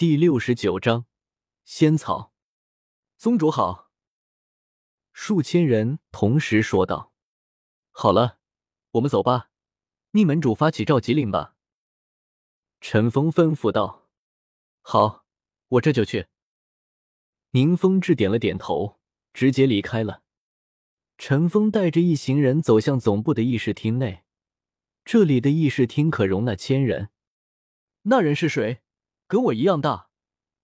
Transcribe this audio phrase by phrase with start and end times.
[0.00, 1.04] 第六十九章，
[1.66, 2.32] 仙草。
[3.18, 3.90] 宗主好！
[5.12, 7.12] 数千人同时说道
[7.92, 8.38] ：“好了，
[8.92, 9.50] 我们走吧，
[10.12, 11.54] 宁门主发起召集令吧。”
[12.80, 14.08] 陈峰吩咐道
[14.80, 15.26] ：“好，
[15.68, 16.28] 我这就去。”
[17.52, 18.98] 宁风致点了点头，
[19.34, 20.22] 直接离开了。
[21.18, 24.24] 陈峰带着一行人走向总部的议事厅内，
[25.04, 27.10] 这里的议事厅可容纳千人。
[28.04, 28.80] 那人是谁？
[29.30, 30.08] 跟我一样大，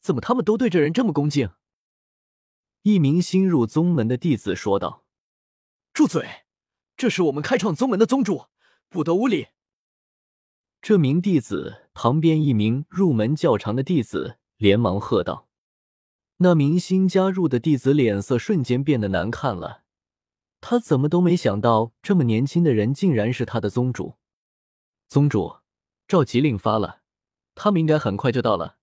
[0.00, 1.50] 怎么他们都对这人这么恭敬？
[2.82, 5.04] 一名新入宗门的弟子说道
[5.94, 6.46] ：“住嘴！
[6.96, 8.46] 这是我们开创宗门的宗主，
[8.88, 9.46] 不得无礼。”
[10.82, 15.48] 这名弟子旁边一名入门较长的弟子连忙喝道
[16.38, 19.85] ：“那名新加入的弟子脸色瞬间变得难看了，
[20.60, 24.16] 他怎么都没想到这么年轻的人竟然是他的宗主。
[25.08, 25.58] 宗主，
[26.08, 27.02] 召集令发了。”
[27.56, 28.76] 他们应该很快就到了。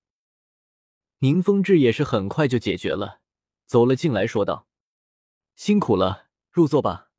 [1.19, 3.21] 宁风致也是很快就解决了，
[3.65, 4.67] 走了进来，说道
[5.55, 7.11] ：“辛苦了，入座吧。”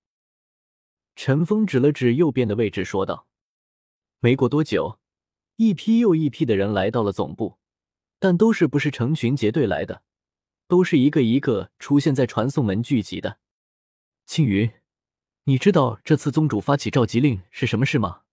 [1.16, 3.28] 陈峰指了指右边的位置，说道
[4.20, 4.98] ：“没过多久，
[5.56, 7.58] 一批又一批的人来到了总部，
[8.18, 10.02] 但都是不是成群结队来的，
[10.66, 13.38] 都是一个一个出现在传送门聚集的。”
[14.26, 14.70] 青云，
[15.44, 18.23] 你知道这次宗主发起召集令是什么事吗？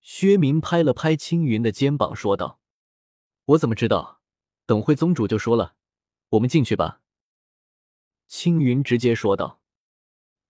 [0.00, 2.60] 薛明拍了拍青云的肩膀，说道
[3.46, 4.20] ：“我怎么知道？
[4.66, 5.74] 等会宗主就说了。
[6.30, 7.00] 我们进去吧。”
[8.26, 9.60] 青云直接说道：“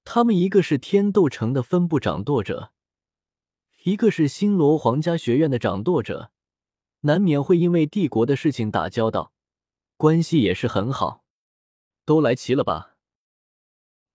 [0.05, 2.73] 他们一个是天斗城的分部掌舵者，
[3.85, 6.33] 一个是星罗皇家学院的掌舵者，
[7.01, 9.33] 难免会因为帝国的事情打交道，
[9.97, 11.25] 关系也是很好。
[12.05, 12.97] 都来齐了吧？”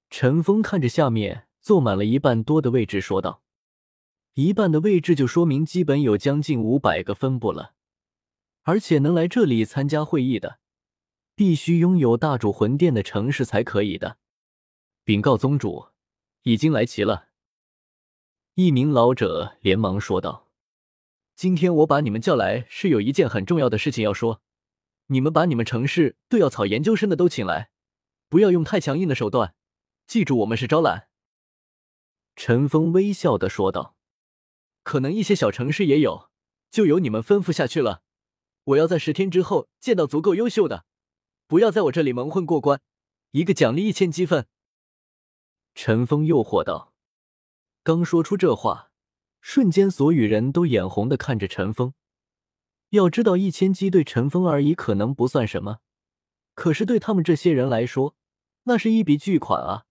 [0.09, 3.42] 陈峰看着下面坐满了一半多的位置，说道。
[4.35, 7.75] 一半的位置就说明基本有将近五百个分部了，
[8.63, 10.59] 而且能来这里参加会议的，
[11.35, 14.17] 必须拥有大主魂殿的城市才可以的。
[15.03, 15.89] 禀告宗主，
[16.43, 17.27] 已经来齐了。
[18.55, 20.49] 一名老者连忙说道
[21.35, 24.41] ：“今天我把你们叫来，是有一件很重要的事情要说。
[25.07, 27.69] 你们把你们城市对药草研究生的都请来，
[28.29, 29.53] 不要用太强硬的手段。
[30.07, 31.07] 记住，我们是招揽。”
[32.35, 33.95] 陈峰微笑的说道。
[34.83, 36.29] 可能一些小城市也有，
[36.69, 38.03] 就由你们吩咐下去了。
[38.65, 40.85] 我要在十天之后见到足够优秀的，
[41.47, 42.81] 不要在我这里蒙混过关。
[43.31, 44.47] 一个奖励一千积分。
[45.73, 46.93] 陈峰诱惑道。
[47.83, 48.91] 刚说出这话，
[49.41, 51.93] 瞬间所有人都眼红的看着陈峰。
[52.89, 55.79] 要知道，一千积对陈峰而已可能不算什么，
[56.53, 58.15] 可是对他们这些人来说，
[58.63, 59.85] 那是一笔巨款啊！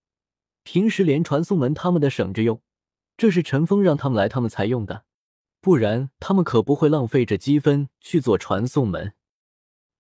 [0.63, 2.63] 平时连传送门他们的省着用。
[3.23, 5.05] 这是陈峰让他们来，他们才用的，
[5.61, 9.15] 不然他们可不会浪费这积分去做传送门。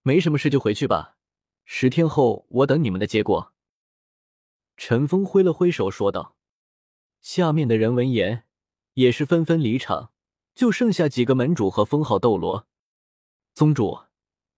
[0.02, 1.14] 没什么事就回去吧，
[1.64, 3.52] 十天后我等你们的结果。
[4.76, 6.34] 陈峰挥了挥手说道。
[7.20, 8.42] 下面的人闻言
[8.94, 10.10] 也是纷纷离场，
[10.56, 12.66] 就剩下几个门主和封号斗罗。
[13.54, 14.00] 宗主，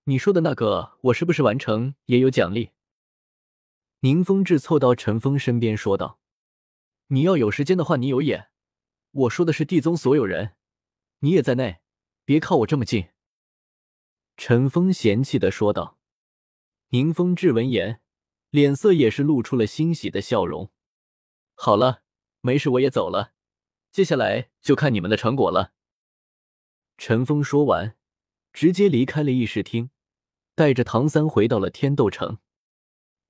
[0.04, 2.70] 你说的那个，我是不是完成也有奖励？
[4.00, 6.18] 宁风致凑到陈峰身边说道
[7.08, 8.48] ：“你要有时间的话，你有眼。”
[9.14, 10.56] 我说的是地宗所有人，
[11.20, 11.78] 你也在内，
[12.24, 13.10] 别靠我这么近。”
[14.36, 15.98] 陈峰嫌弃的说道。
[16.88, 18.00] 宁风致闻言，
[18.50, 20.70] 脸色也是露出了欣喜的笑容。
[21.54, 22.02] “好了，
[22.40, 23.32] 没事，我也走了。
[23.90, 25.72] 接下来就看你们的成果了。”
[26.98, 27.96] 陈峰说完，
[28.52, 29.90] 直接离开了议事厅，
[30.54, 32.38] 带着唐三回到了天斗城。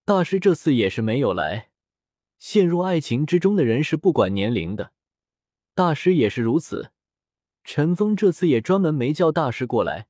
[0.04, 1.70] 大师这次也是没有来。
[2.38, 4.92] 陷入爱情之中的人是不管年龄的。
[5.74, 6.92] 大师也是如此，
[7.64, 10.06] 陈峰这次也专门没叫大师过来，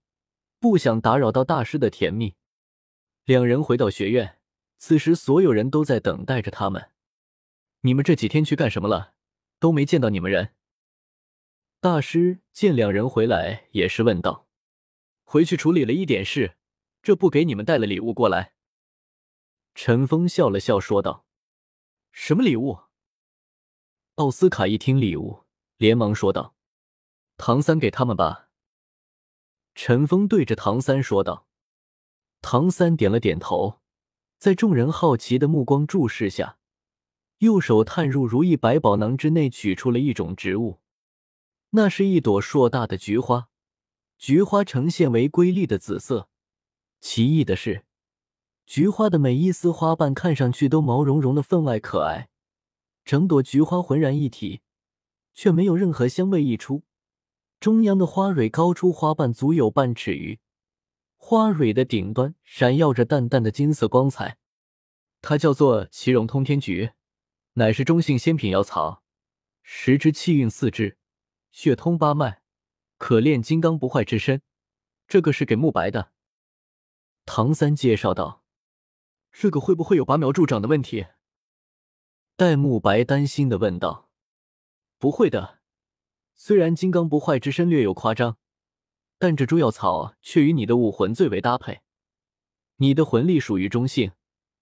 [0.61, 2.37] 不想打扰到大师的甜蜜。
[3.25, 4.39] 两人回到学院，
[4.77, 6.91] 此时所有人都在等待着他们。
[7.81, 9.15] 你们这几天去干什么了？
[9.59, 10.55] 都没见到你们人。
[11.81, 14.47] 大师见两人回来，也是问道
[15.25, 16.57] ：“回去处理了一点事，
[17.03, 18.53] 这不给你们带了礼物过来。”
[19.75, 21.25] 陈峰笑了笑说道
[22.12, 22.81] ：“什么礼物？”
[24.17, 25.44] 奥斯卡一听礼物。
[25.76, 26.55] 连忙说道
[27.37, 28.49] ：“唐三，给他们吧。”
[29.75, 31.47] 陈峰对着唐三说道。
[32.41, 33.81] 唐三点了点头，
[34.38, 36.59] 在众人好奇的目光注视下，
[37.38, 40.81] 右手探入如意百宝囊之内，取出了一种植物。
[41.71, 43.49] 那是一朵硕大的菊花，
[44.19, 46.29] 菊花呈现为瑰丽的紫色。
[47.00, 47.85] 奇异的是，
[48.67, 52.29] 菊花的每一丝花瓣看上去都毛茸茸的，分外可爱。
[53.05, 54.61] 整朵菊花浑然一体。
[55.35, 56.85] 却没有任何香味溢出。
[57.61, 60.39] 中央的花蕊高出花瓣足有半尺余，
[61.17, 64.39] 花蕊的顶端闪耀着淡淡的金色光彩。
[65.21, 66.93] 它叫做奇荣通天菊，
[67.55, 69.03] 乃是中性仙品药草，
[69.63, 70.99] 食之气运四至，
[71.51, 72.43] 血通八脉，
[72.99, 74.43] 可炼金刚不坏之身。
[75.09, 76.13] 这个是给慕白的。
[77.25, 78.45] 唐三介绍道
[79.33, 81.07] ：“这个会不会有拔苗助长的问题？”
[82.37, 84.04] 戴沐白担心的问道
[84.99, 85.61] ：“不会的，
[86.35, 88.38] 虽然金刚不坏之身略有夸张，
[89.19, 91.81] 但这株药草却与你的武魂最为搭配。
[92.76, 94.12] 你的魂力属于中性，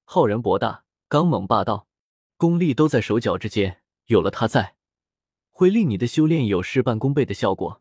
[0.04, 1.86] 浩然博大，刚猛霸道，
[2.36, 3.82] 功力都在手脚之间。
[4.06, 4.76] 有了它在，
[5.50, 7.80] 会令你的修炼有事半功倍的效果。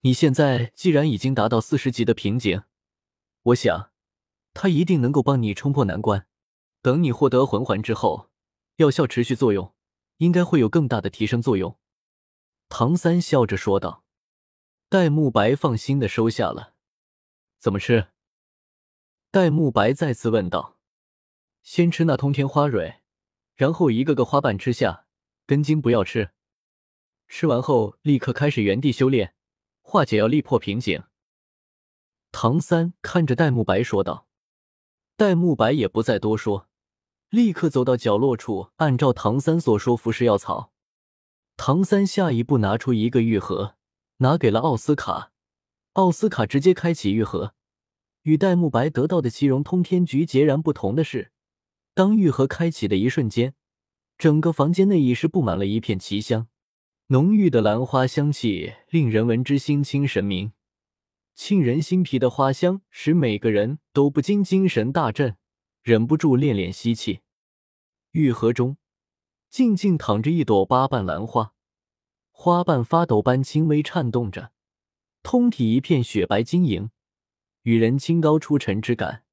[0.00, 2.62] 你现在既然已经达到四十级的瓶颈，
[3.42, 3.90] 我想，
[4.54, 6.26] 它一定能够帮你冲破难关。
[6.80, 8.28] 等你获得魂环之后。”
[8.80, 9.74] 药效持续作用，
[10.20, 11.78] 应该会有更大的提升作用。
[12.68, 14.04] 唐三笑着说道。
[14.88, 16.74] 戴沐白放心的收下了。
[17.60, 18.08] 怎么吃？
[19.30, 20.78] 戴沐白再次问道。
[21.62, 23.02] 先吃那通天花蕊，
[23.54, 25.06] 然后一个个花瓣吃下，
[25.46, 26.32] 根茎不要吃。
[27.28, 29.34] 吃完后立刻开始原地修炼，
[29.80, 31.04] 化解要力，破瓶颈。
[32.32, 34.26] 唐三看着戴沐白说道。
[35.16, 36.69] 戴沐白也不再多说。
[37.30, 40.72] 立刻走到角落处，按照唐三所说服食药草。
[41.56, 43.76] 唐三下一步拿出一个玉盒，
[44.16, 45.30] 拿给了奥斯卡。
[45.92, 47.54] 奥斯卡直接开启玉盒。
[48.22, 51.30] 与戴沐白得到的奇荣通天菊截然不同的是，
[51.94, 53.54] 当玉盒开启的一瞬间，
[54.18, 56.48] 整个房间内已是布满了一片奇香，
[57.06, 60.52] 浓郁的兰花香气令人闻之心清神明，
[61.36, 65.36] 沁人心脾的花香使每个人都不禁精神大振。
[65.82, 67.22] 忍不住恋恋吸气，
[68.10, 68.76] 玉盒中
[69.48, 71.54] 静静躺着一朵八瓣兰花，
[72.32, 74.52] 花瓣发抖般轻微颤动着，
[75.22, 76.90] 通体一片雪白晶莹，
[77.62, 79.24] 与人清高出尘之感。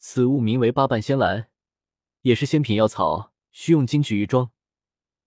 [0.00, 1.48] 此物名为八瓣仙兰，
[2.22, 4.50] 也是仙品药草，需用金曲玉装，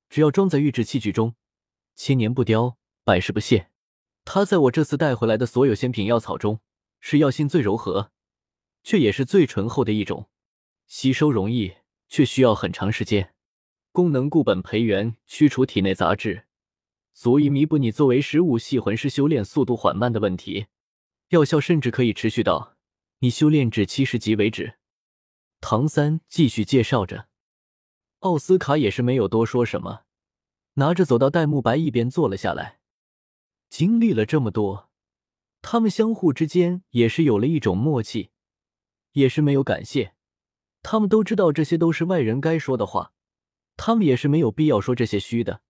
[0.10, 1.36] 只要装在玉制器具中，
[1.96, 3.70] 千年不凋，百世不谢。
[4.26, 6.60] 它在我这次带回来的所有仙品药草中，
[7.00, 8.12] 是药性最柔和，
[8.84, 10.30] 却也是最醇厚的一种。
[10.96, 11.74] 吸收容易，
[12.08, 13.34] 却需要很长时间。
[13.92, 16.46] 功能固本培元，驱除体内杂质，
[17.16, 20.68] 足以弥补你作为十五系魂师修炼速度缓慢的问题。
[21.30, 22.78] 药效甚至可以持续到
[23.22, 24.76] 你修炼至七十级为止。
[25.60, 27.28] 唐三继续介绍着，
[28.20, 30.04] 奥斯卡也是没有多说什么，
[30.74, 32.78] 拿着走到戴沐白一边坐了下来。
[33.68, 34.92] 经历了这么多，
[35.64, 38.30] 他们相互之间也是有了一种默契，
[39.14, 40.14] 也是没有感谢。
[40.84, 43.14] 他们都知道这些都是外人该说的话，
[43.76, 45.62] 他们也是没有必要说这些虚的。